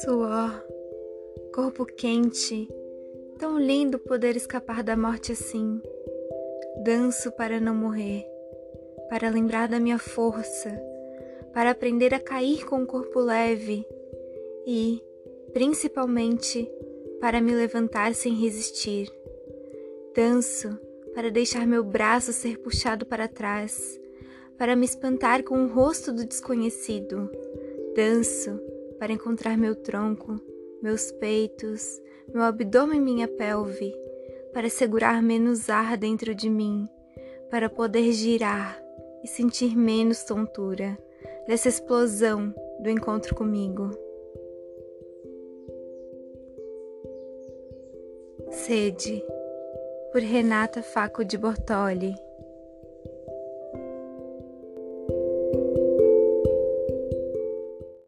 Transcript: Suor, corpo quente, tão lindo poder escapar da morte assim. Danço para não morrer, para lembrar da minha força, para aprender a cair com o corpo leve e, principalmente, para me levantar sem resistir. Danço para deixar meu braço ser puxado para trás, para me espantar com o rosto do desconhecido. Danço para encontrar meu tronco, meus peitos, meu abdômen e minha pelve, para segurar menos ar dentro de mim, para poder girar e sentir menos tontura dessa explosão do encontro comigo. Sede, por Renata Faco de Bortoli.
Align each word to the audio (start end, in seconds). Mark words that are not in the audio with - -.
Suor, 0.00 0.64
corpo 1.52 1.84
quente, 1.84 2.68
tão 3.38 3.58
lindo 3.58 3.98
poder 3.98 4.36
escapar 4.36 4.84
da 4.84 4.96
morte 4.96 5.32
assim. 5.32 5.80
Danço 6.84 7.32
para 7.32 7.58
não 7.58 7.74
morrer, 7.74 8.24
para 9.08 9.28
lembrar 9.30 9.68
da 9.68 9.80
minha 9.80 9.98
força, 9.98 10.70
para 11.52 11.70
aprender 11.70 12.14
a 12.14 12.20
cair 12.20 12.64
com 12.64 12.82
o 12.82 12.86
corpo 12.86 13.18
leve 13.18 13.84
e, 14.66 15.02
principalmente, 15.52 16.70
para 17.20 17.40
me 17.40 17.52
levantar 17.52 18.14
sem 18.14 18.34
resistir. 18.34 19.10
Danço 20.14 20.78
para 21.14 21.30
deixar 21.30 21.66
meu 21.66 21.82
braço 21.82 22.32
ser 22.32 22.58
puxado 22.58 23.04
para 23.06 23.26
trás, 23.26 23.98
para 24.58 24.74
me 24.74 24.84
espantar 24.84 25.42
com 25.42 25.64
o 25.64 25.68
rosto 25.68 26.12
do 26.12 26.24
desconhecido. 26.24 27.30
Danço 27.94 28.60
para 28.98 29.12
encontrar 29.12 29.56
meu 29.56 29.74
tronco, 29.74 30.40
meus 30.82 31.12
peitos, 31.12 32.00
meu 32.32 32.42
abdômen 32.42 32.98
e 32.98 33.02
minha 33.02 33.28
pelve, 33.28 33.94
para 34.52 34.68
segurar 34.68 35.22
menos 35.22 35.68
ar 35.68 35.96
dentro 35.96 36.34
de 36.34 36.48
mim, 36.48 36.88
para 37.50 37.68
poder 37.68 38.12
girar 38.12 38.82
e 39.22 39.28
sentir 39.28 39.76
menos 39.76 40.24
tontura 40.24 40.98
dessa 41.46 41.68
explosão 41.68 42.54
do 42.80 42.90
encontro 42.90 43.34
comigo. 43.34 43.90
Sede, 48.50 49.22
por 50.12 50.22
Renata 50.22 50.82
Faco 50.82 51.24
de 51.24 51.36
Bortoli. 51.36 52.25